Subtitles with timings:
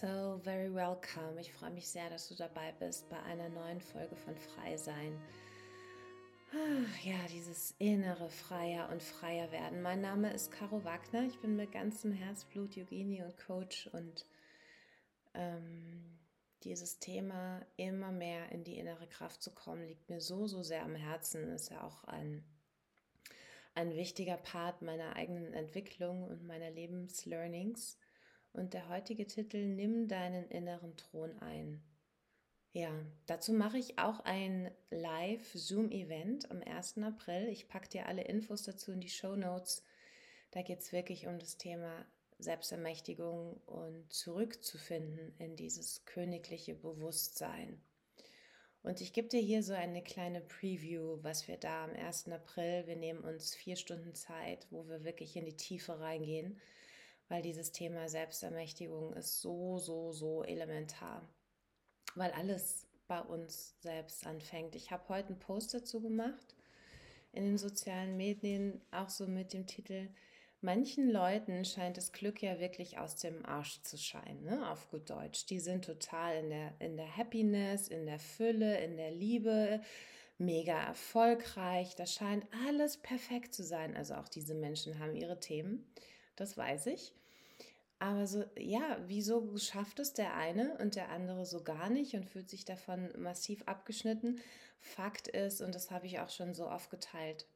[0.00, 1.40] so very welcome.
[1.40, 5.18] Ich freue mich sehr, dass du dabei bist bei einer neuen Folge von Frei Sein.
[6.52, 9.80] Ah, ja, dieses innere Freier und Freier werden.
[9.80, 11.22] Mein Name ist Caro Wagner.
[11.24, 14.26] Ich bin mit ganzem Herzblut Yogini und Coach und
[15.32, 16.18] ähm,
[16.62, 20.82] dieses Thema immer mehr in die innere Kraft zu kommen, liegt mir so, so sehr
[20.82, 21.48] am Herzen.
[21.48, 22.44] Ist ja auch ein,
[23.74, 27.98] ein wichtiger Part meiner eigenen Entwicklung und meiner Lebenslearnings.
[28.56, 31.82] Und der heutige Titel Nimm deinen inneren Thron ein.
[32.72, 32.90] Ja,
[33.26, 36.98] dazu mache ich auch ein Live-Zoom-Event am 1.
[37.02, 37.48] April.
[37.48, 39.82] Ich packe dir alle Infos dazu in die Show Notes.
[40.52, 42.06] Da geht es wirklich um das Thema
[42.38, 47.82] Selbstermächtigung und zurückzufinden in dieses königliche Bewusstsein.
[48.82, 52.28] Und ich gebe dir hier so eine kleine Preview, was wir da am 1.
[52.28, 56.58] April, wir nehmen uns vier Stunden Zeit, wo wir wirklich in die Tiefe reingehen
[57.28, 61.22] weil dieses Thema Selbstermächtigung ist so, so, so elementar,
[62.14, 64.74] weil alles bei uns selbst anfängt.
[64.74, 66.54] Ich habe heute einen Post dazu gemacht
[67.32, 70.08] in den sozialen Medien, auch so mit dem Titel,
[70.60, 74.70] manchen Leuten scheint das Glück ja wirklich aus dem Arsch zu scheinen, ne?
[74.70, 75.46] auf gut Deutsch.
[75.46, 79.80] Die sind total in der, in der Happiness, in der Fülle, in der Liebe,
[80.38, 81.94] mega erfolgreich.
[81.94, 83.96] Das scheint alles perfekt zu sein.
[83.96, 85.86] Also auch diese Menschen haben ihre Themen
[86.36, 87.12] das weiß ich.
[87.98, 92.26] Aber so, ja, wieso schafft es der eine und der andere so gar nicht und
[92.26, 94.40] fühlt sich davon massiv abgeschnitten?
[94.78, 97.46] Fakt ist, und das habe ich auch schon so oft geteilt,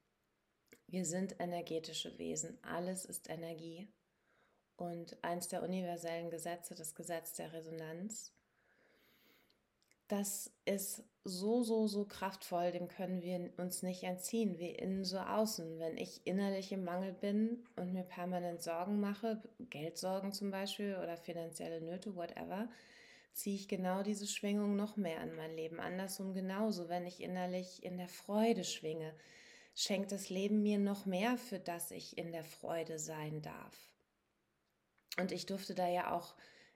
[0.86, 2.58] wir sind energetische Wesen.
[2.62, 3.88] Alles ist Energie.
[4.76, 8.32] Und eins der universellen Gesetze, das Gesetz der Resonanz,
[10.10, 15.18] das ist so, so, so kraftvoll, dem können wir uns nicht entziehen, wie innen so
[15.18, 15.78] außen.
[15.78, 21.16] Wenn ich innerlich im Mangel bin und mir permanent Sorgen mache, Geldsorgen zum Beispiel oder
[21.16, 22.68] finanzielle Nöte, whatever,
[23.34, 25.78] ziehe ich genau diese Schwingung noch mehr in mein Leben.
[25.78, 29.14] Andersrum genauso, wenn ich innerlich in der Freude schwinge,
[29.76, 33.76] schenkt das Leben mir noch mehr, für das ich in der Freude sein darf.
[35.18, 36.34] Und ich durfte da ja auch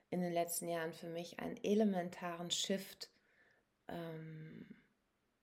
[0.09, 3.09] in den letzten Jahren für mich einen elementaren Shift
[3.87, 4.65] ähm,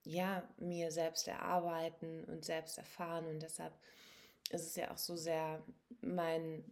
[0.04, 3.26] ja, mir selbst erarbeiten und selbst erfahren.
[3.26, 3.72] Und deshalb
[4.50, 5.62] ist es ja auch so sehr
[6.00, 6.64] mein,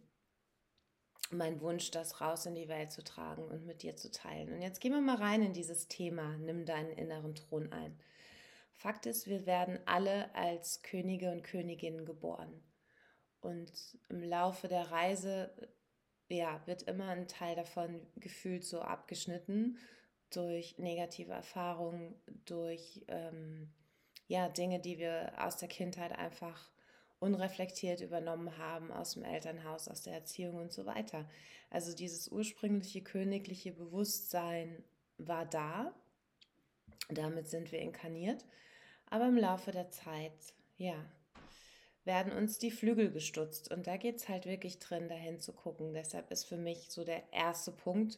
[1.31, 4.51] mein Wunsch, das raus in die Welt zu tragen und mit dir zu teilen.
[4.53, 7.99] Und jetzt gehen wir mal rein in dieses Thema, nimm deinen inneren Thron ein.
[8.73, 12.63] Fakt ist, wir werden alle als Könige und Königinnen geboren.
[13.39, 13.71] Und
[14.09, 15.53] im Laufe der Reise
[16.29, 19.77] ja, wird immer ein Teil davon gefühlt so abgeschnitten
[20.31, 22.15] durch negative Erfahrungen,
[22.45, 23.71] durch ähm,
[24.27, 26.71] ja, Dinge, die wir aus der Kindheit einfach
[27.19, 31.29] unreflektiert übernommen haben, aus dem Elternhaus, aus der Erziehung und so weiter.
[31.69, 34.83] Also dieses ursprüngliche königliche Bewusstsein
[35.17, 35.93] war da,
[37.09, 38.45] damit sind wir inkarniert,
[39.05, 40.95] aber im Laufe der Zeit, ja,
[42.03, 45.93] werden uns die Flügel gestutzt und da geht es halt wirklich drin, dahin zu gucken.
[45.93, 48.17] Deshalb ist für mich so der erste Punkt,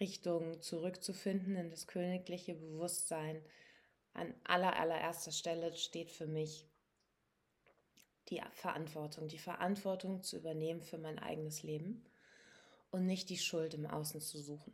[0.00, 3.44] Richtung zurückzufinden in das königliche Bewusstsein.
[4.14, 6.66] An aller, allererster Stelle steht für mich
[8.28, 12.04] die Verantwortung, die Verantwortung zu übernehmen für mein eigenes Leben
[12.90, 14.72] und nicht die Schuld im Außen zu suchen.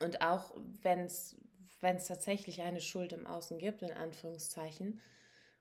[0.00, 1.36] Und auch wenn es
[1.80, 5.00] tatsächlich eine Schuld im Außen gibt, in Anführungszeichen,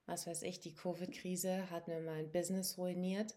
[0.05, 3.35] was weiß ich, die Covid-Krise hat mir mein Business ruiniert,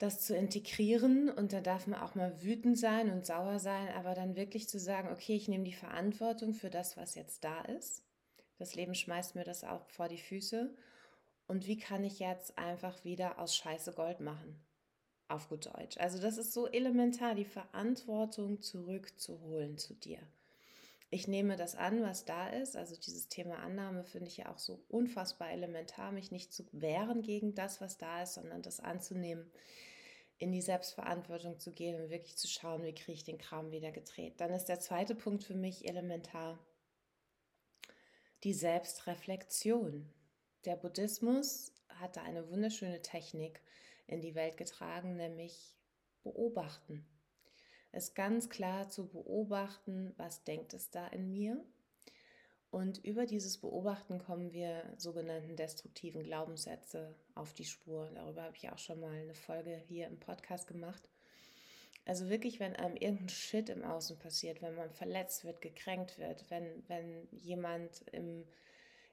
[0.00, 4.14] das zu integrieren und da darf man auch mal wütend sein und sauer sein, aber
[4.14, 8.02] dann wirklich zu sagen, okay, ich nehme die Verantwortung für das, was jetzt da ist.
[8.58, 10.74] Das Leben schmeißt mir das auch vor die Füße.
[11.46, 14.58] Und wie kann ich jetzt einfach wieder aus Scheiße Gold machen?
[15.28, 15.98] Auf gut Deutsch.
[15.98, 20.20] Also das ist so elementar, die Verantwortung zurückzuholen zu dir.
[21.10, 22.74] Ich nehme das an, was da ist.
[22.74, 27.20] Also dieses Thema Annahme finde ich ja auch so unfassbar elementar, mich nicht zu wehren
[27.20, 29.50] gegen das, was da ist, sondern das anzunehmen
[30.40, 33.92] in die Selbstverantwortung zu gehen und wirklich zu schauen, wie kriege ich den Kram wieder
[33.92, 34.40] gedreht.
[34.40, 36.58] Dann ist der zweite Punkt für mich elementar,
[38.42, 40.10] die Selbstreflexion.
[40.64, 43.60] Der Buddhismus hat da eine wunderschöne Technik
[44.06, 45.76] in die Welt getragen, nämlich
[46.22, 47.06] beobachten.
[47.92, 51.62] Es ganz klar zu beobachten, was denkt es da in mir
[52.70, 58.08] und über dieses Beobachten kommen wir sogenannten destruktiven Glaubenssätze auf die Spur.
[58.14, 61.08] Darüber habe ich auch schon mal eine Folge hier im Podcast gemacht.
[62.04, 66.48] Also wirklich, wenn einem irgendein Shit im Außen passiert, wenn man verletzt wird, gekränkt wird,
[66.48, 68.44] wenn, wenn jemand im,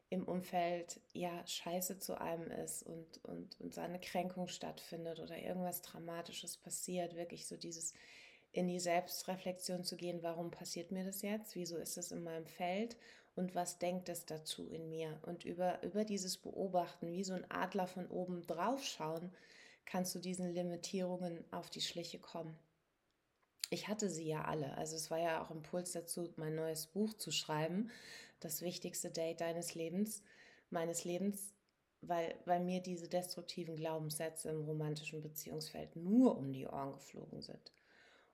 [0.10, 5.82] im Umfeld ja scheiße zu einem ist und, und, und seine Kränkung stattfindet oder irgendwas
[5.82, 7.94] Dramatisches passiert, wirklich so dieses
[8.52, 12.46] in die Selbstreflexion zu gehen, warum passiert mir das jetzt, wieso ist es in meinem
[12.46, 12.98] Feld
[13.38, 15.20] und was denkt es dazu in mir.
[15.24, 19.32] Und über, über dieses Beobachten, wie so ein Adler von oben drauf schauen,
[19.86, 22.58] kannst du diesen Limitierungen auf die Schliche kommen.
[23.70, 24.78] Ich hatte sie ja alle.
[24.78, 27.92] Also es war ja auch Impuls dazu, mein neues Buch zu schreiben,
[28.40, 30.24] das wichtigste Date deines Lebens,
[30.70, 31.54] meines Lebens,
[32.02, 37.72] weil, weil mir diese destruktiven Glaubenssätze im romantischen Beziehungsfeld nur um die Ohren geflogen sind.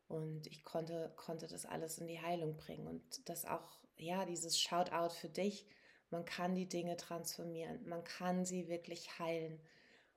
[0.08, 2.88] Und ich konnte, konnte das alles in die Heilung bringen.
[2.88, 5.66] Und das auch, ja, dieses Shoutout für dich.
[6.10, 7.88] Man kann die Dinge transformieren.
[7.88, 9.60] Man kann sie wirklich heilen,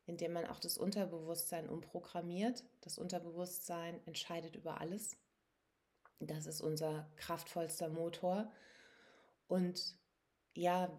[0.04, 2.64] indem man auch das Unterbewusstsein umprogrammiert.
[2.82, 5.16] Das Unterbewusstsein entscheidet über alles.
[6.20, 8.52] Das ist unser kraftvollster Motor.
[9.48, 9.96] Und
[10.54, 10.90] ja,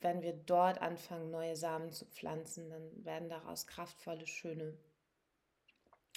[0.00, 4.76] wenn wir dort anfangen, neue Samen zu pflanzen, dann werden daraus kraftvolle, schöne,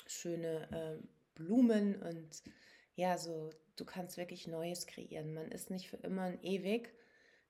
[0.07, 2.44] schöne äh, Blumen und
[2.95, 5.34] ja, so, du kannst wirklich Neues kreieren.
[5.34, 6.94] Man ist nicht für immer und ewig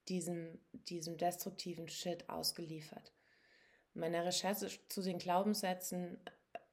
[0.07, 3.13] diesem, diesem destruktiven Shit ausgeliefert.
[3.93, 6.17] In meiner Recherche zu den Glaubenssätzen,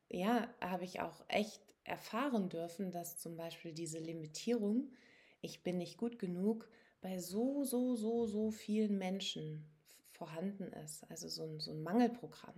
[0.08, 4.92] ja, habe ich auch echt erfahren dürfen, dass zum Beispiel diese Limitierung,
[5.40, 6.68] ich bin nicht gut genug,
[7.00, 9.64] bei so, so, so, so vielen Menschen
[10.12, 11.08] vorhanden ist.
[11.10, 12.54] Also so ein, so ein Mangelprogramm.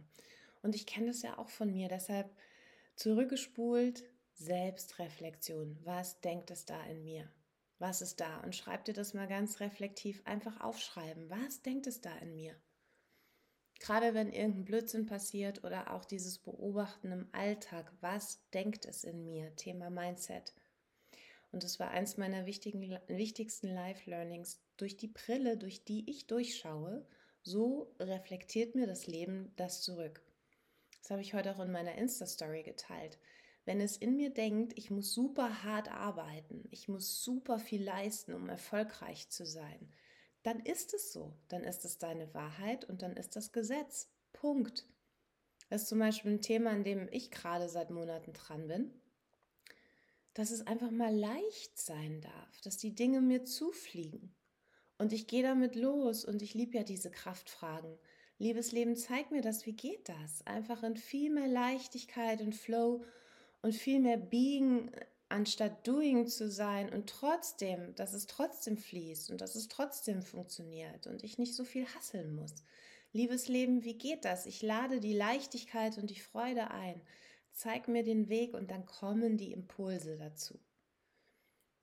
[0.63, 1.89] Und ich kenne das ja auch von mir.
[1.89, 2.31] Deshalb
[2.97, 4.05] zurückgespult,
[4.45, 5.79] Selbstreflexion.
[5.85, 7.29] Was denkt es da in mir?
[7.79, 8.41] Was ist da?
[8.41, 11.31] Und schreib dir das mal ganz reflektiv einfach aufschreiben.
[11.31, 12.55] Was denkt es da in mir?
[13.79, 19.25] Gerade wenn irgendein Blödsinn passiert oder auch dieses Beobachten im Alltag, was denkt es in
[19.25, 19.55] mir?
[19.57, 20.53] Thema Mindset.
[21.51, 24.61] Und das war eins meiner wichtigen, wichtigsten Life-Learnings.
[24.77, 27.05] Durch die Brille, durch die ich durchschaue,
[27.43, 30.23] so reflektiert mir das Leben das zurück.
[31.01, 33.19] Das habe ich heute auch in meiner Insta-Story geteilt
[33.65, 38.35] wenn es in mir denkt, ich muss super hart arbeiten, ich muss super viel leisten,
[38.35, 39.93] um erfolgreich zu sein,
[40.43, 41.33] dann ist es so.
[41.49, 44.09] Dann ist es deine Wahrheit und dann ist das Gesetz.
[44.33, 44.87] Punkt.
[45.69, 48.91] Das ist zum Beispiel ein Thema, an dem ich gerade seit Monaten dran bin,
[50.35, 54.35] dass es einfach mal leicht sein darf, dass die Dinge mir zufliegen.
[54.99, 57.99] Und ich gehe damit los und ich liebe ja diese Kraftfragen.
[58.39, 60.45] Liebes Leben, zeig mir das, wie geht das?
[60.47, 63.05] Einfach in viel mehr Leichtigkeit und Flow
[63.63, 64.91] und viel mehr Being
[65.29, 71.07] anstatt Doing zu sein und trotzdem, dass es trotzdem fließt und dass es trotzdem funktioniert
[71.07, 72.55] und ich nicht so viel hasseln muss.
[73.13, 74.47] Liebes Leben, wie geht das?
[74.47, 77.01] Ich lade die Leichtigkeit und die Freude ein.
[77.53, 80.59] Zeig mir den Weg und dann kommen die Impulse dazu.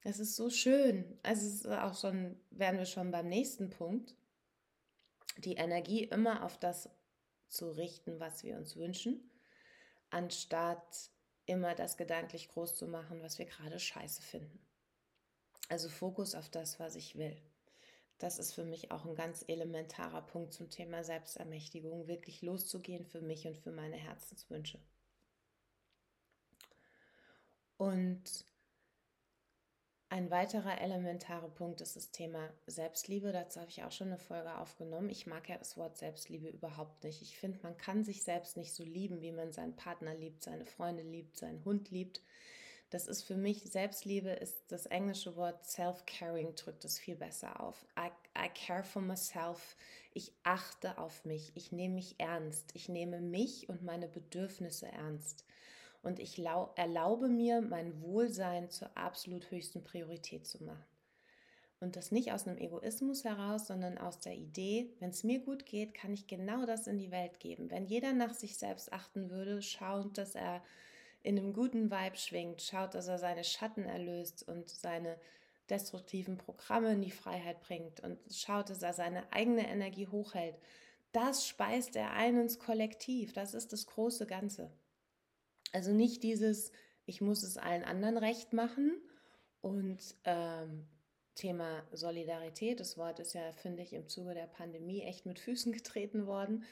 [0.01, 1.19] Es ist so schön.
[1.23, 4.15] Also es ist auch schon, wären wir schon beim nächsten Punkt.
[5.37, 6.89] Die Energie immer auf das
[7.47, 9.29] zu richten, was wir uns wünschen,
[10.09, 11.11] anstatt
[11.49, 14.59] immer das gedanklich groß zu machen, was wir gerade scheiße finden.
[15.67, 17.35] Also Fokus auf das, was ich will.
[18.19, 23.21] Das ist für mich auch ein ganz elementarer Punkt zum Thema Selbstermächtigung, wirklich loszugehen für
[23.21, 24.79] mich und für meine Herzenswünsche.
[27.77, 28.45] Und
[30.11, 33.31] ein weiterer elementarer Punkt ist das Thema Selbstliebe.
[33.31, 35.09] Dazu habe ich auch schon eine Folge aufgenommen.
[35.09, 37.21] Ich mag ja das Wort Selbstliebe überhaupt nicht.
[37.21, 40.65] Ich finde, man kann sich selbst nicht so lieben, wie man seinen Partner liebt, seine
[40.65, 42.23] Freunde liebt, seinen Hund liebt.
[42.89, 47.85] Das ist für mich, Selbstliebe ist das englische Wort self-caring, drückt es viel besser auf.
[47.95, 49.77] I, I care for myself.
[50.11, 51.51] Ich achte auf mich.
[51.53, 52.71] Ich nehme mich ernst.
[52.73, 55.45] Ich nehme mich und meine Bedürfnisse ernst
[56.01, 60.85] und ich erlaube mir, mein Wohlsein zur absolut höchsten Priorität zu machen.
[61.81, 65.65] Und das nicht aus einem Egoismus heraus, sondern aus der Idee, wenn es mir gut
[65.65, 67.71] geht, kann ich genau das in die Welt geben.
[67.71, 70.61] Wenn jeder nach sich selbst achten würde, schaut, dass er
[71.23, 75.17] in einem guten Vibe schwingt, schaut, dass er seine Schatten erlöst und seine
[75.69, 80.55] destruktiven Programme in die Freiheit bringt und schaut, dass er seine eigene Energie hochhält.
[81.11, 83.33] Das speist er ein ins Kollektiv.
[83.33, 84.69] Das ist das große Ganze.
[85.71, 86.71] Also nicht dieses,
[87.05, 88.93] ich muss es allen anderen recht machen
[89.61, 90.87] und ähm,
[91.35, 95.71] Thema Solidarität, das Wort ist ja, finde ich, im Zuge der Pandemie echt mit Füßen
[95.71, 96.63] getreten worden.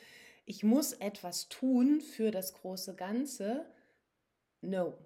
[0.45, 3.65] Ich muss etwas tun für das große Ganze.
[4.61, 4.97] No,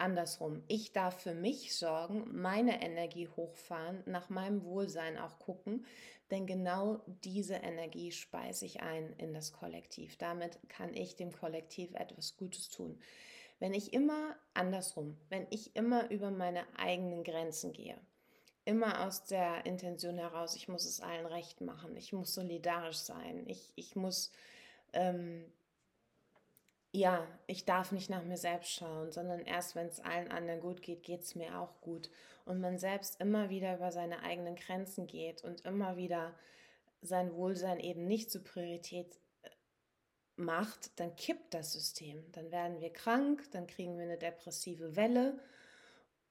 [0.00, 0.62] andersrum.
[0.68, 5.86] Ich darf für mich sorgen, meine Energie hochfahren, nach meinem Wohlsein auch gucken,
[6.30, 10.16] denn genau diese Energie speise ich ein in das Kollektiv.
[10.16, 12.98] Damit kann ich dem Kollektiv etwas Gutes tun.
[13.58, 17.98] Wenn ich immer andersrum, wenn ich immer über meine eigenen Grenzen gehe,
[18.64, 23.44] immer aus der Intention heraus, ich muss es allen recht machen, ich muss solidarisch sein,
[23.46, 24.30] ich, ich muss
[24.92, 25.44] ähm,
[26.92, 30.82] ja, ich darf nicht nach mir selbst schauen, sondern erst wenn es allen anderen gut
[30.82, 32.10] geht, geht es mir auch gut.
[32.44, 36.34] Und man selbst immer wieder über seine eigenen Grenzen geht und immer wieder
[37.00, 39.50] sein Wohlsein eben nicht zur Priorität äh,
[40.36, 42.24] macht, dann kippt das System.
[42.32, 45.38] Dann werden wir krank, dann kriegen wir eine depressive Welle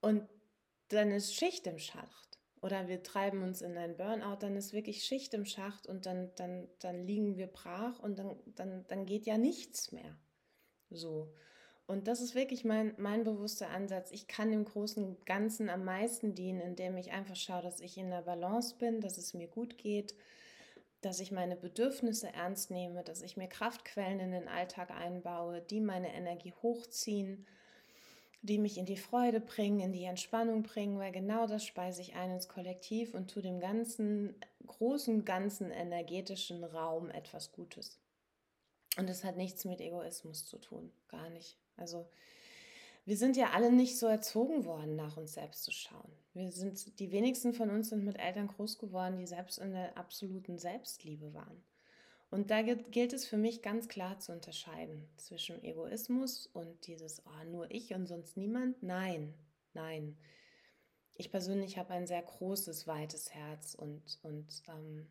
[0.01, 0.27] und
[0.89, 2.37] dann ist Schicht im Schacht.
[2.61, 6.35] Oder wir treiben uns in einen Burnout, dann ist wirklich Schicht im Schacht und dann,
[6.35, 10.17] dann, dann liegen wir brach und dann, dann, dann geht ja nichts mehr.
[10.89, 11.27] So.
[11.87, 14.11] Und das ist wirklich mein, mein bewusster Ansatz.
[14.11, 18.11] Ich kann im Großen Ganzen am meisten dienen, indem ich einfach schaue, dass ich in
[18.11, 20.13] der Balance bin, dass es mir gut geht,
[21.01, 25.81] dass ich meine Bedürfnisse ernst nehme, dass ich mir Kraftquellen in den Alltag einbaue, die
[25.81, 27.47] meine Energie hochziehen,
[28.41, 32.15] die mich in die Freude bringen, in die Entspannung bringen, weil genau das speise ich
[32.15, 34.35] ein ins Kollektiv und tue dem ganzen,
[34.67, 37.99] großen, ganzen energetischen Raum etwas Gutes.
[38.97, 41.57] Und das hat nichts mit Egoismus zu tun, gar nicht.
[41.77, 42.09] Also
[43.05, 46.11] wir sind ja alle nicht so erzogen worden, nach uns selbst zu schauen.
[46.33, 49.97] Wir sind, die wenigsten von uns sind mit Eltern groß geworden, die selbst in der
[49.97, 51.63] absoluten Selbstliebe waren.
[52.29, 57.45] Und da gilt es für mich ganz klar zu unterscheiden zwischen Egoismus und dieses, oh,
[57.49, 58.83] nur ich und sonst niemand.
[58.83, 59.33] Nein,
[59.73, 60.15] nein.
[61.15, 65.07] Ich persönlich habe ein sehr großes, weites Herz und, und ähm,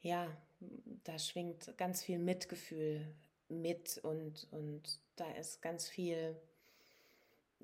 [0.00, 0.26] ja,
[0.60, 3.06] da schwingt ganz viel Mitgefühl
[3.48, 6.36] mit und, und da ist ganz viel,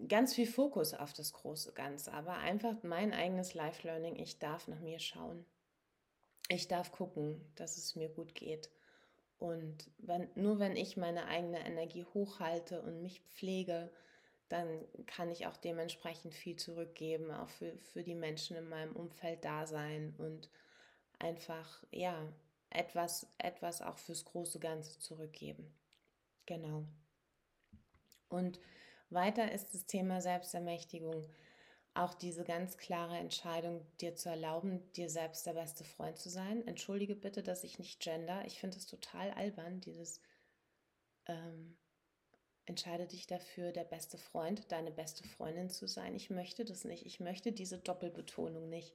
[0.09, 2.13] ganz viel Fokus auf das große Ganze.
[2.13, 5.45] Aber einfach mein eigenes Life Learning, ich darf nach mir schauen.
[6.49, 8.71] Ich darf gucken, dass es mir gut geht.
[9.39, 13.91] Und wenn, nur wenn ich meine eigene Energie hochhalte und mich pflege,
[14.51, 19.45] dann kann ich auch dementsprechend viel zurückgeben, auch für, für die Menschen in meinem Umfeld
[19.45, 20.51] da sein und
[21.21, 22.29] einfach, ja,
[22.71, 25.73] etwas, etwas auch fürs große Ganze zurückgeben.
[26.47, 26.85] Genau.
[28.29, 28.61] Und
[29.11, 31.29] weiter ist das Thema Selbstermächtigung.
[31.95, 36.67] Auch diese ganz klare Entscheidung, dir zu erlauben, dir selbst der beste Freund zu sein.
[36.67, 38.45] Entschuldige bitte, dass ich nicht gender.
[38.47, 40.21] Ich finde es total albern, dieses
[41.27, 41.77] ähm,
[42.67, 46.15] entscheide dich dafür, der beste Freund, deine beste Freundin zu sein.
[46.15, 47.05] Ich möchte das nicht.
[47.05, 48.95] Ich möchte diese Doppelbetonung nicht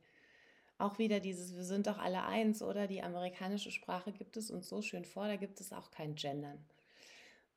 [0.78, 2.88] auch wieder dieses, wir sind doch alle eins, oder?
[2.88, 6.66] Die amerikanische Sprache gibt es uns so schön vor, da gibt es auch kein Gendern.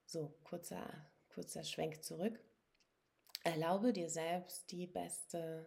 [0.07, 0.89] So, kurzer,
[1.29, 2.39] kurzer Schwenk zurück.
[3.45, 5.67] Erlaube dir selbst die beste,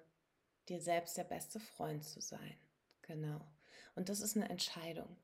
[0.69, 2.57] dir selbst der beste Freund zu sein.
[3.01, 3.41] Genau.
[3.95, 5.17] Und das ist eine Entscheidung.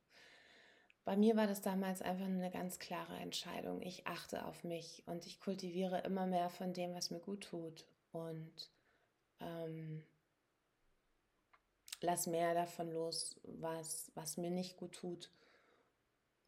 [1.06, 3.82] Bei mir war das damals einfach eine ganz klare Entscheidung.
[3.82, 7.86] Ich achte auf mich und ich kultiviere immer mehr von dem, was mir gut tut.
[8.12, 8.70] Und
[9.40, 10.04] ähm,
[12.02, 15.32] lass mehr davon los, was, was mir nicht gut tut.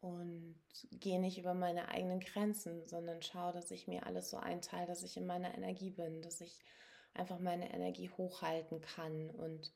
[0.00, 0.56] Und
[0.92, 5.02] gehe nicht über meine eigenen Grenzen, sondern schaue, dass ich mir alles so einteile, dass
[5.02, 6.58] ich in meiner Energie bin, dass ich
[7.12, 9.72] einfach meine Energie hochhalten kann und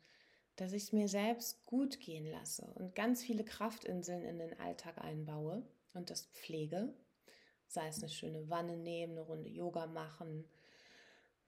[0.57, 4.99] dass ich es mir selbst gut gehen lasse und ganz viele Kraftinseln in den Alltag
[4.99, 5.63] einbaue
[5.93, 6.95] und das pflege.
[7.67, 10.45] Sei es eine schöne Wanne nehmen, eine Runde Yoga machen,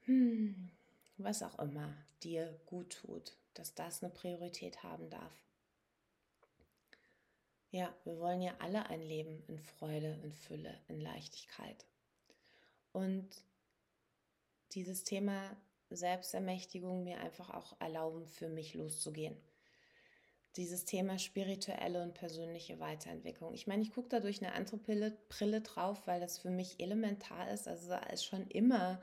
[0.04, 0.70] hm,
[1.16, 5.32] was auch immer dir gut tut dass das eine Priorität haben darf.
[7.70, 11.84] Ja, wir wollen ja alle ein Leben in Freude, in Fülle, in Leichtigkeit.
[12.92, 13.28] Und
[14.72, 15.56] dieses Thema
[15.90, 19.36] Selbstermächtigung mir einfach auch erlauben, für mich loszugehen.
[20.56, 23.52] Dieses Thema spirituelle und persönliche Weiterentwicklung.
[23.52, 27.50] Ich meine, ich gucke da durch eine andere Brille, drauf, weil das für mich elementar
[27.50, 27.68] ist.
[27.68, 29.02] Also da ist schon immer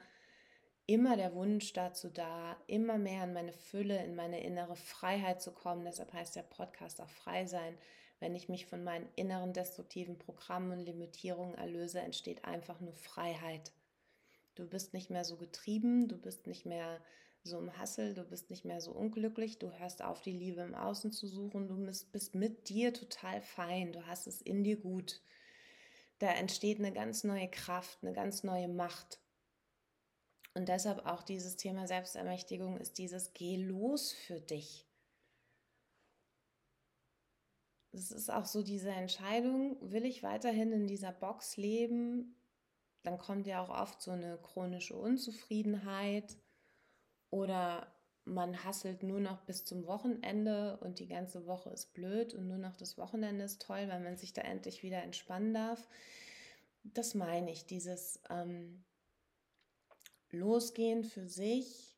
[0.85, 5.51] immer der Wunsch dazu da, immer mehr in meine Fülle, in meine innere Freiheit zu
[5.51, 5.85] kommen.
[5.85, 7.77] Deshalb heißt der Podcast auch frei sein.
[8.19, 13.71] Wenn ich mich von meinen inneren destruktiven Programmen und Limitierungen erlöse, entsteht einfach nur Freiheit.
[14.55, 17.01] Du bist nicht mehr so getrieben, du bist nicht mehr
[17.43, 20.75] so im Hassel, du bist nicht mehr so unglücklich, du hörst auf, die Liebe im
[20.75, 21.75] Außen zu suchen, du
[22.11, 25.21] bist mit dir total fein, du hast es in dir gut.
[26.19, 29.19] Da entsteht eine ganz neue Kraft, eine ganz neue Macht.
[30.55, 34.87] Und deshalb auch dieses Thema Selbstermächtigung ist dieses Geh los für dich.
[37.91, 42.35] Es ist auch so diese Entscheidung, will ich weiterhin in dieser Box leben?
[43.03, 46.37] Dann kommt ja auch oft so eine chronische Unzufriedenheit
[47.29, 47.93] oder
[48.25, 52.57] man hasselt nur noch bis zum Wochenende und die ganze Woche ist blöd und nur
[52.57, 55.87] noch das Wochenende ist toll, weil man sich da endlich wieder entspannen darf.
[56.83, 58.83] Das meine ich, dieses ähm,
[60.33, 61.97] losgehen für sich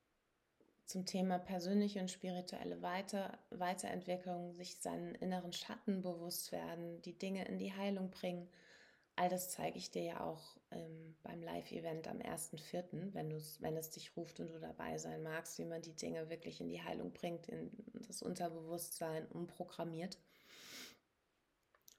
[0.86, 7.46] zum Thema persönliche und spirituelle Weiter Weiterentwicklung, sich seinen inneren Schatten bewusst werden, die Dinge
[7.46, 8.48] in die Heilung bringen
[9.16, 13.90] all das zeige ich dir ja auch ähm, beim Live-Event am 1.4., wenn, wenn es
[13.92, 17.14] dich ruft und du dabei sein magst, wie man die Dinge wirklich in die Heilung
[17.14, 17.72] bringt, in
[18.08, 20.18] das Unterbewusstsein umprogrammiert.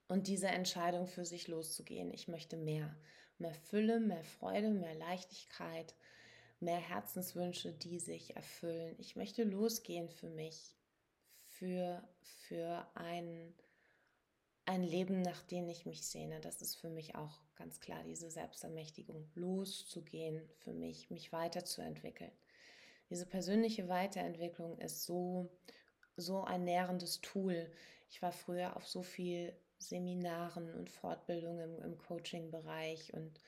[0.08, 2.12] Und diese Entscheidung für sich loszugehen.
[2.12, 2.94] Ich möchte mehr.
[3.38, 5.94] Mehr Fülle, mehr Freude, mehr Leichtigkeit,
[6.60, 8.94] mehr Herzenswünsche, die sich erfüllen.
[8.98, 10.76] Ich möchte losgehen für mich,
[11.44, 13.54] für, für ein
[14.66, 16.40] ein Leben, nach dem ich mich sehne.
[16.40, 22.32] Das ist für mich auch ganz klar diese Selbstermächtigung, loszugehen für mich, mich weiterzuentwickeln.
[23.08, 25.48] Diese persönliche Weiterentwicklung ist so,
[26.16, 27.70] so ein nährendes Tool.
[28.10, 33.40] Ich war früher auf so viel Seminaren und Fortbildungen im, im Coaching-Bereich und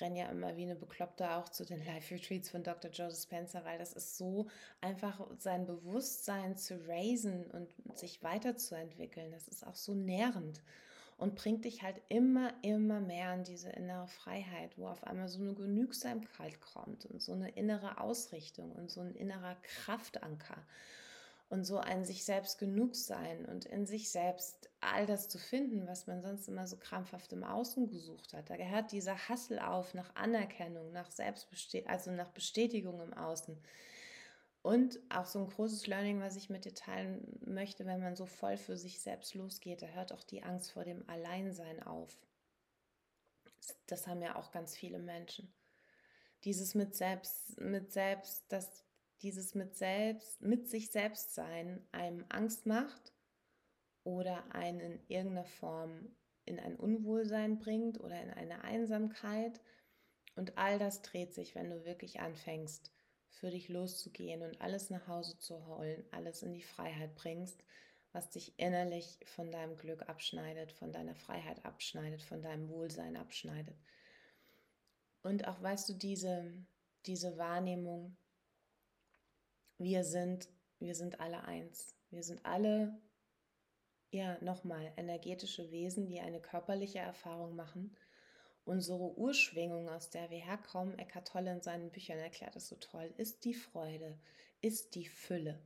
[0.00, 2.90] renne ja immer wie eine Bekloppte auch zu den Live-Retreats von Dr.
[2.90, 4.46] Joseph Spencer, weil das ist so
[4.80, 9.30] einfach sein Bewusstsein zu raisen und sich weiterzuentwickeln.
[9.30, 10.60] Das ist auch so nährend
[11.22, 15.40] und bringt dich halt immer, immer mehr an diese innere Freiheit, wo auf einmal so
[15.40, 20.58] eine Genügsamkeit kommt und so eine innere Ausrichtung und so ein innerer Kraftanker
[21.52, 25.86] und so ein sich selbst genug sein und in sich selbst all das zu finden,
[25.86, 28.48] was man sonst immer so krampfhaft im Außen gesucht hat.
[28.48, 33.62] Da gehört dieser Hassel auf nach Anerkennung, nach Selbstbestätigung, also nach Bestätigung im Außen.
[34.62, 38.24] Und auch so ein großes Learning, was ich mit dir teilen möchte, wenn man so
[38.24, 42.16] voll für sich selbst losgeht, da hört auch die Angst vor dem Alleinsein auf.
[43.88, 45.52] Das haben ja auch ganz viele Menschen.
[46.44, 48.84] Dieses mit selbst, mit selbst, das
[49.22, 53.12] dieses mit selbst, mit sich selbst sein einem Angst macht
[54.04, 56.14] oder einen in irgendeiner Form
[56.44, 59.60] in ein Unwohlsein bringt oder in eine Einsamkeit.
[60.34, 62.90] Und all das dreht sich, wenn du wirklich anfängst,
[63.28, 67.62] für dich loszugehen und alles nach Hause zu holen, alles in die Freiheit bringst,
[68.12, 73.76] was dich innerlich von deinem Glück abschneidet, von deiner Freiheit abschneidet, von deinem Wohlsein abschneidet.
[75.22, 76.52] Und auch weißt du, diese,
[77.06, 78.16] diese Wahrnehmung,
[79.82, 81.94] wir sind, wir sind alle eins.
[82.10, 83.00] Wir sind alle,
[84.10, 87.96] ja, nochmal, energetische Wesen, die eine körperliche Erfahrung machen.
[88.64, 93.12] Unsere Urschwingung, aus der wir herkommen, Eckhart Tolle in seinen Büchern erklärt es so toll,
[93.16, 94.18] ist die Freude,
[94.60, 95.58] ist die Fülle.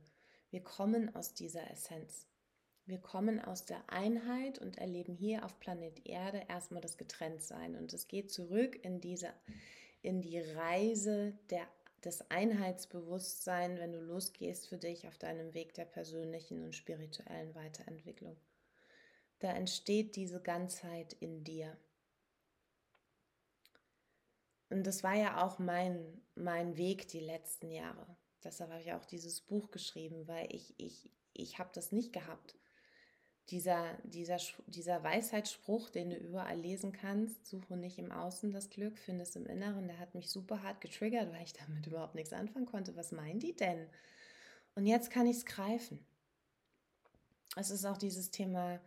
[0.49, 2.25] Wir kommen aus dieser Essenz.
[2.85, 7.75] Wir kommen aus der Einheit und erleben hier auf Planet Erde erstmal das Getrenntsein.
[7.75, 9.33] Und es geht zurück in diese,
[10.01, 11.67] in die Reise der
[12.07, 18.37] das Einheitsbewusstsein, wenn du losgehst für dich auf deinem Weg der persönlichen und spirituellen Weiterentwicklung.
[19.39, 21.77] Da entsteht diese Ganzheit in dir.
[24.69, 28.17] Und das war ja auch mein, mein Weg die letzten Jahre.
[28.43, 32.55] Deshalb habe ich auch dieses Buch geschrieben, weil ich, ich, ich habe das nicht gehabt
[33.49, 38.97] dieser, dieser, dieser Weisheitsspruch, den du überall lesen kannst, suche nicht im Außen das Glück,
[38.97, 42.33] finde es im Inneren, der hat mich super hart getriggert, weil ich damit überhaupt nichts
[42.33, 42.95] anfangen konnte.
[42.97, 43.87] Was meinen die denn?
[44.75, 46.05] Und jetzt kann ich es greifen.
[47.55, 48.79] Es ist auch dieses Thema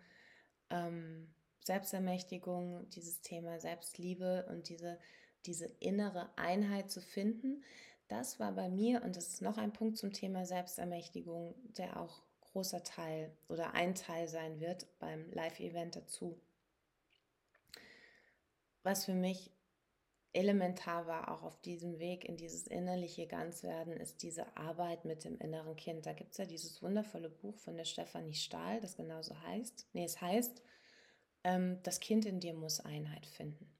[0.69, 1.29] ähm,
[1.65, 4.99] Selbstermächtigung, dieses Thema Selbstliebe und diese,
[5.47, 7.65] diese innere Einheit zu finden.
[8.09, 12.23] Das war bei mir, und das ist noch ein Punkt zum Thema Selbstermächtigung, der auch
[12.53, 16.41] großer Teil oder ein Teil sein wird beim Live-Event dazu.
[18.83, 19.53] Was für mich
[20.33, 25.39] elementar war, auch auf diesem Weg in dieses innerliche Ganzwerden, ist diese Arbeit mit dem
[25.39, 26.07] inneren Kind.
[26.07, 29.89] Da gibt es ja dieses wundervolle Buch von der Stefanie Stahl, das genauso heißt.
[29.93, 30.63] Nee, es heißt,
[31.45, 33.77] ähm, das Kind in dir muss Einheit finden.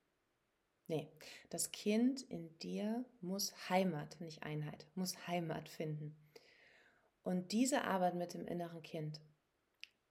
[0.89, 1.09] Nee,
[1.51, 6.17] das Kind in dir muss Heimat, nicht Einheit, muss Heimat finden.
[7.23, 9.21] Und diese Arbeit mit dem inneren Kind,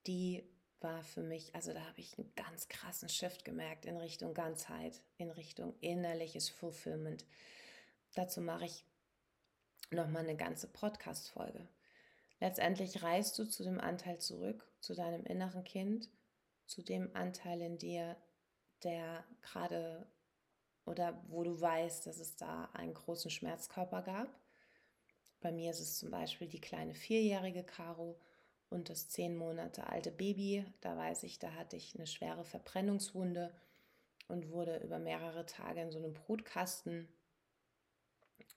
[0.06, 0.48] die
[0.80, 5.02] war für mich, also da habe ich einen ganz krassen Shift gemerkt in Richtung Ganzheit,
[5.18, 7.26] in Richtung innerliches Fulfillment.
[8.14, 8.84] Dazu mache ich
[9.90, 11.68] nochmal eine ganze Podcast-Folge.
[12.38, 16.08] Letztendlich reist du zu dem Anteil zurück, zu deinem inneren Kind,
[16.66, 18.16] zu dem Anteil in dir,
[18.82, 20.06] der gerade
[20.86, 24.39] oder wo du weißt, dass es da einen großen Schmerzkörper gab
[25.40, 28.18] bei mir ist es zum Beispiel die kleine vierjährige Caro
[28.68, 30.64] und das zehn Monate alte Baby.
[30.80, 33.52] Da weiß ich, da hatte ich eine schwere Verbrennungswunde
[34.28, 37.08] und wurde über mehrere Tage in so einem Brutkasten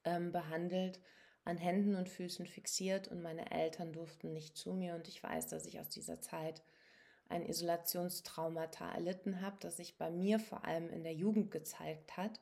[0.04, 1.00] ähm, behandelt,
[1.46, 5.48] an Händen und Füßen fixiert und meine Eltern durften nicht zu mir und ich weiß,
[5.48, 6.62] dass ich aus dieser Zeit
[7.30, 12.40] ein Isolationstraumata erlitten habe, das sich bei mir vor allem in der Jugend gezeigt hat,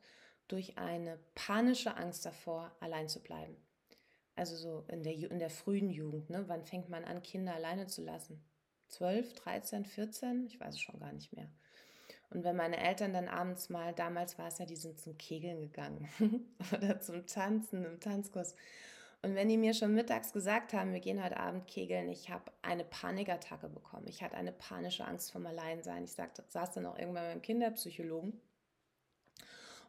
[0.48, 3.56] durch eine panische Angst davor, allein zu bleiben.
[4.42, 6.46] Also so in der, in der frühen Jugend, ne?
[6.48, 8.44] Wann fängt man an, Kinder alleine zu lassen?
[8.88, 10.48] 12, 13, 14?
[10.48, 11.48] Ich weiß es schon gar nicht mehr.
[12.32, 15.62] Und wenn meine Eltern dann abends mal, damals war es ja, die sind zum Kegeln
[15.62, 16.10] gegangen
[16.76, 18.56] oder zum Tanzen im Tanzkurs.
[19.22, 22.52] Und wenn die mir schon mittags gesagt haben, wir gehen heute Abend kegeln, ich habe
[22.64, 24.08] eine Panikattacke bekommen.
[24.08, 26.06] Ich hatte eine panische Angst vom Alleinsein.
[26.06, 28.42] Ich sagte, saß dann auch irgendwann beim Kinderpsychologen.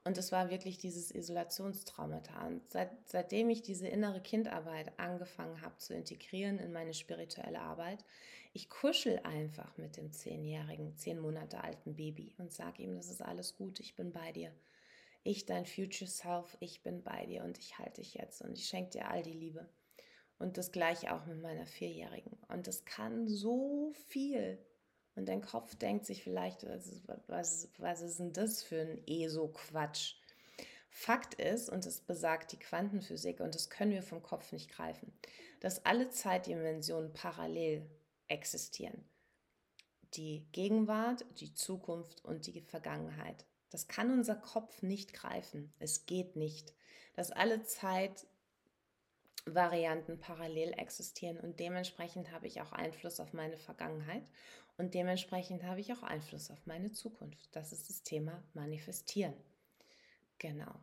[0.05, 2.47] Und es war wirklich dieses Isolationstraumata.
[2.47, 8.05] Und seit, seitdem ich diese innere Kindarbeit angefangen habe zu integrieren in meine spirituelle Arbeit,
[8.53, 13.23] ich kuschel einfach mit dem zehnjährigen, zehn Monate alten Baby und sage ihm, das ist
[13.23, 14.53] alles gut, ich bin bei dir
[15.25, 18.67] ich, dein Future Self, ich bin bei dir und ich halte dich jetzt und ich
[18.67, 19.69] schenke dir all die Liebe.
[20.39, 22.37] Und das gleiche auch mit meiner Vierjährigen.
[22.49, 24.59] Und das kann so viel.
[25.15, 29.07] Und dein Kopf denkt sich vielleicht, was ist, was, was ist denn das für ein
[29.07, 30.15] ESO-Quatsch?
[30.89, 35.13] Fakt ist, und das besagt die Quantenphysik, und das können wir vom Kopf nicht greifen,
[35.61, 37.89] dass alle Zeitdimensionen parallel
[38.29, 39.05] existieren.
[40.15, 43.47] Die Gegenwart, die Zukunft und die Vergangenheit.
[43.71, 45.73] Das kann unser Kopf nicht greifen.
[45.79, 46.75] Es geht nicht,
[47.15, 47.63] dass alle
[49.45, 54.25] Zeitvarianten parallel existieren und dementsprechend habe ich auch Einfluss auf meine Vergangenheit
[54.77, 57.49] und dementsprechend habe ich auch Einfluss auf meine Zukunft.
[57.53, 59.35] Das ist das Thema Manifestieren.
[60.39, 60.75] Genau.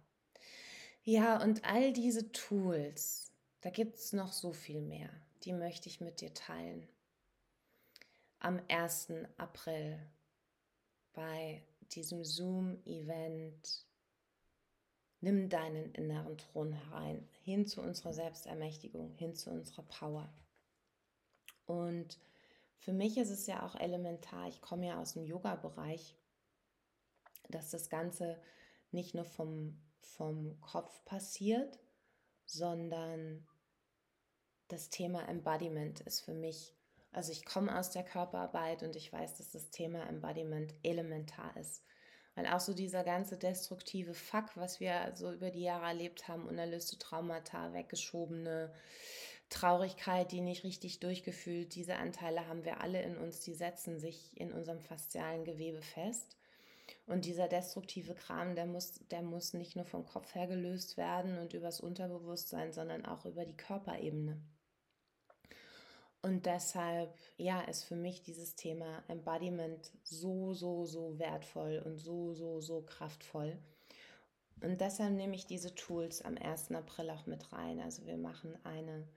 [1.04, 5.10] Ja, und all diese Tools, da gibt es noch so viel mehr.
[5.44, 6.88] Die möchte ich mit dir teilen.
[8.40, 9.14] Am 1.
[9.38, 10.00] April
[11.14, 13.86] bei diesem Zoom-Event,
[15.22, 20.34] nimm deinen inneren Thron herein, hin zu unserer Selbstermächtigung, hin zu unserer Power.
[21.66, 22.18] Und
[22.78, 26.16] für mich ist es ja auch elementar, ich komme ja aus dem Yoga-Bereich,
[27.50, 28.42] dass das Ganze
[28.92, 31.80] nicht nur vom, vom Kopf passiert,
[32.46, 33.48] sondern
[34.68, 36.76] das Thema Embodiment ist für mich
[37.12, 41.84] also ich komme aus der Körperarbeit und ich weiß, dass das Thema Embodiment elementar ist.
[42.40, 46.48] Weil auch so dieser ganze destruktive Fuck, was wir so über die Jahre erlebt haben,
[46.48, 48.72] unerlöste Traumata, weggeschobene
[49.50, 54.40] Traurigkeit, die nicht richtig durchgefühlt, diese Anteile haben wir alle in uns, die setzen sich
[54.40, 56.38] in unserem faszialen Gewebe fest.
[57.08, 61.40] Und dieser destruktive Kram, der muss, der muss nicht nur vom Kopf her gelöst werden
[61.40, 64.42] und übers Unterbewusstsein, sondern auch über die Körperebene.
[66.22, 72.34] Und deshalb, ja, ist für mich dieses Thema Embodiment so, so, so wertvoll und so,
[72.34, 73.58] so, so kraftvoll.
[74.62, 76.72] Und deshalb nehme ich diese Tools am 1.
[76.72, 77.80] April auch mit rein.
[77.80, 79.08] Also wir machen eine,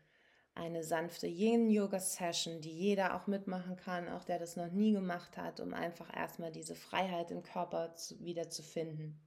[0.55, 5.59] eine sanfte Yin-Yoga-Session, die jeder auch mitmachen kann, auch der das noch nie gemacht hat,
[5.59, 9.21] um einfach erstmal diese Freiheit im Körper zu, wieder zu finden.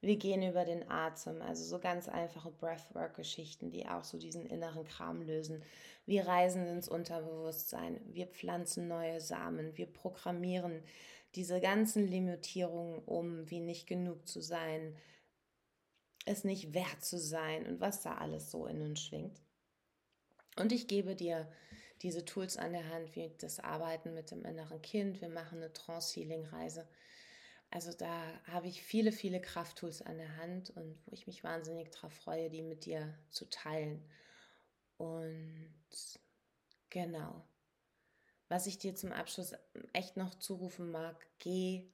[0.00, 4.84] Wir gehen über den Atem, also so ganz einfache Breathwork-Geschichten, die auch so diesen inneren
[4.84, 5.62] Kram lösen.
[6.06, 10.82] Wir reisen ins Unterbewusstsein, wir pflanzen neue Samen, wir programmieren
[11.34, 14.96] diese ganzen Limitierungen um, wie nicht genug zu sein,
[16.24, 19.40] es nicht wert zu sein und was da alles so in uns schwingt.
[20.56, 21.50] Und ich gebe dir
[22.02, 25.20] diese Tools an der Hand, wie das Arbeiten mit dem inneren Kind.
[25.20, 26.86] Wir machen eine Trance-Healing-Reise
[27.70, 31.90] also da habe ich viele, viele Krafttools an der Hand und wo ich mich wahnsinnig
[31.90, 34.02] darauf freue, die mit dir zu teilen.
[34.96, 35.74] Und
[36.88, 37.44] genau,
[38.48, 39.52] was ich dir zum Abschluss
[39.92, 41.90] echt noch zurufen mag, geh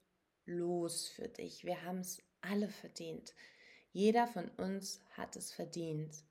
[0.46, 1.64] los für dich.
[1.64, 3.34] Wir haben es alle verdient.
[3.92, 6.24] Jeder von uns hat es verdient,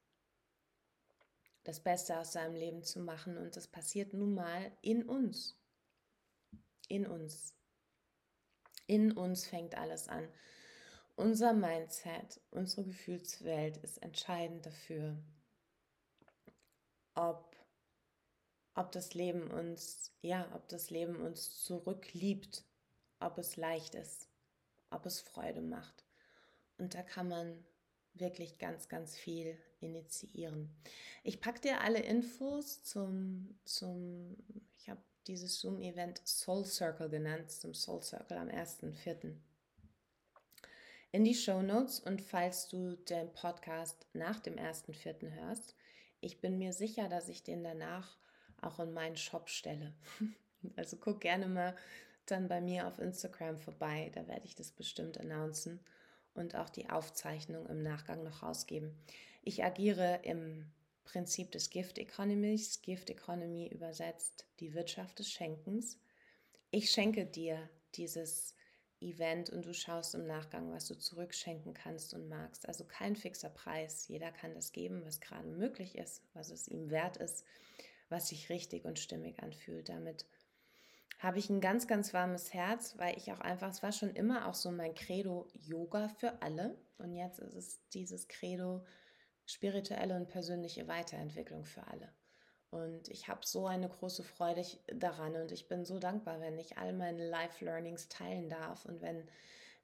[1.63, 3.37] das Beste aus seinem Leben zu machen.
[3.37, 5.57] Und das passiert nun mal in uns.
[6.87, 7.55] In uns.
[8.93, 10.27] In uns fängt alles an.
[11.15, 15.17] Unser Mindset, unsere Gefühlswelt ist entscheidend dafür,
[17.15, 17.55] ob,
[18.75, 22.65] ob das Leben uns, ja, ob das Leben uns zurückliebt,
[23.19, 24.27] ob es leicht ist,
[24.91, 26.05] ob es Freude macht.
[26.77, 27.65] Und da kann man
[28.13, 30.69] wirklich ganz, ganz viel initiieren.
[31.23, 34.37] Ich packe dir alle Infos zum, zum
[35.27, 39.33] dieses Zoom-Event Soul Circle genannt, zum Soul Circle am 1.4.
[41.11, 45.31] in die Show Notes und falls du den Podcast nach dem 1.4.
[45.31, 45.75] hörst,
[46.21, 48.17] ich bin mir sicher, dass ich den danach
[48.61, 49.93] auch in meinen Shop stelle.
[50.77, 51.75] Also guck gerne mal
[52.25, 55.81] dann bei mir auf Instagram vorbei, da werde ich das bestimmt announcen
[56.33, 58.97] und auch die Aufzeichnung im Nachgang noch rausgeben.
[59.41, 60.71] Ich agiere im
[61.03, 65.99] Prinzip des Gift Economies, Gift Economy übersetzt die Wirtschaft des Schenkens.
[66.71, 68.55] Ich schenke dir dieses
[69.03, 72.67] Event und du schaust im Nachgang, was du zurückschenken kannst und magst.
[72.67, 74.07] Also kein fixer Preis.
[74.07, 77.43] Jeder kann das geben, was gerade möglich ist, was es ihm wert ist,
[78.09, 79.89] was sich richtig und stimmig anfühlt.
[79.89, 80.25] Damit
[81.19, 84.47] habe ich ein ganz, ganz warmes Herz, weil ich auch einfach, es war schon immer
[84.47, 86.77] auch so mein Credo Yoga für alle.
[86.97, 88.85] Und jetzt ist es dieses Credo
[89.45, 92.09] spirituelle und persönliche Weiterentwicklung für alle.
[92.73, 96.77] Und ich habe so eine große Freude daran und ich bin so dankbar, wenn ich
[96.77, 99.27] all meine Life-Learnings teilen darf und wenn,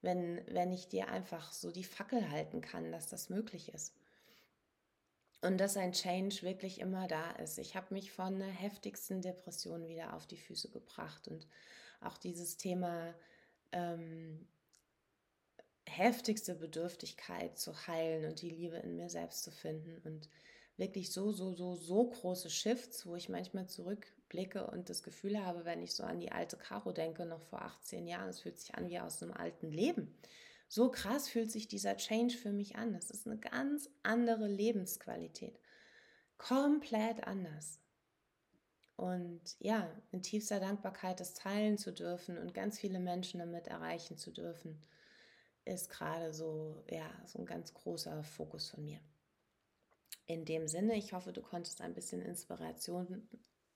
[0.01, 3.93] wenn, wenn ich dir einfach so die Fackel halten kann, dass das möglich ist.
[5.41, 7.59] Und dass ein Change wirklich immer da ist.
[7.59, 11.47] Ich habe mich von der heftigsten Depression wieder auf die Füße gebracht und
[12.01, 13.13] auch dieses Thema
[13.71, 14.47] ähm,
[15.89, 20.29] heftigste Bedürftigkeit zu heilen und die Liebe in mir selbst zu finden und
[20.77, 25.65] wirklich so, so, so, so große Shifts, wo ich manchmal zurückblicke und das Gefühl habe,
[25.65, 28.75] wenn ich so an die alte Caro denke, noch vor 18 Jahren, es fühlt sich
[28.75, 30.15] an wie aus einem alten Leben.
[30.69, 32.93] So krass fühlt sich dieser Change für mich an.
[32.93, 35.59] Das ist eine ganz andere Lebensqualität.
[36.37, 37.79] Komplett anders.
[38.95, 44.17] Und ja, in tiefster Dankbarkeit das teilen zu dürfen und ganz viele Menschen damit erreichen
[44.17, 44.79] zu dürfen,
[45.73, 48.99] ist gerade so, ja, so ein ganz großer Fokus von mir.
[50.25, 53.27] In dem Sinne, ich hoffe, du konntest ein bisschen Inspiration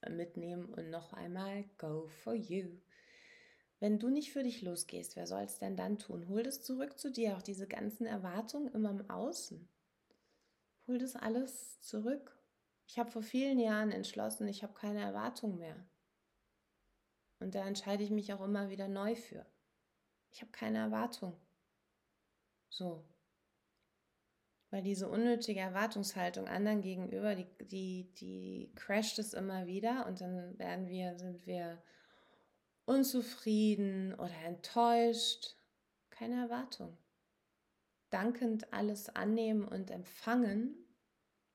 [0.10, 2.80] mitnehmen und noch einmal go for you.
[3.80, 6.28] Wenn du nicht für dich losgehst, wer soll es denn dann tun?
[6.30, 9.68] Hol das zurück zu dir, auch diese ganzen Erwartungen immer im Außen.
[10.88, 12.38] Hol das alles zurück.
[12.88, 15.76] Ich habe vor vielen Jahren entschlossen, ich habe keine Erwartung mehr.
[17.40, 19.46] Und da entscheide ich mich auch immer wieder neu für.
[20.32, 21.36] Ich habe keine Erwartung.
[22.74, 23.06] So.
[24.72, 30.58] Weil diese unnötige Erwartungshaltung anderen gegenüber, die, die, die crasht es immer wieder und dann
[30.58, 31.84] werden wir, sind wir
[32.86, 35.56] unzufrieden oder enttäuscht.
[36.10, 36.98] Keine Erwartung.
[38.10, 40.76] Dankend alles annehmen und empfangen.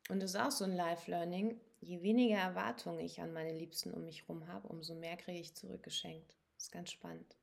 [0.09, 1.61] Und das ist auch so ein Life-Learning.
[1.81, 5.57] Je weniger Erwartungen ich an meine Liebsten um mich herum habe, umso mehr kriege ich
[5.57, 6.37] zurückgeschenkt.
[6.55, 7.37] Das ist ganz spannend.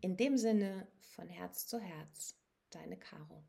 [0.00, 2.37] In dem Sinne, von Herz zu Herz,
[2.70, 3.44] deine Caro.